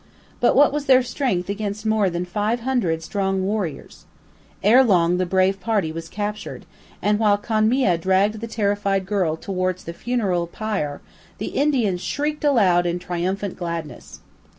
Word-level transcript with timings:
But 0.39 0.55
what 0.55 0.73
was 0.73 0.85
their 0.85 1.03
strength 1.03 1.47
against 1.47 1.85
more 1.85 2.09
than 2.09 2.25
five 2.25 2.61
hundred 2.61 3.03
strong 3.03 3.43
warriors? 3.43 4.05
Ere 4.63 4.83
long 4.83 5.17
the 5.17 5.27
brave 5.27 5.59
party 5.59 5.91
was 5.91 6.09
captured, 6.09 6.65
and 7.03 7.19
while 7.19 7.37
Konmia 7.37 7.99
dragged 8.01 8.41
the 8.41 8.47
terrified 8.47 9.05
girl 9.05 9.37
towards 9.37 9.83
the 9.83 9.93
funereal 9.93 10.47
pile, 10.47 11.01
the 11.37 11.49
Indians 11.53 12.01
shrieked 12.01 12.43
aloud 12.43 12.87
in 12.87 12.97
triumphant 12.97 13.57
gladness. 13.57 14.21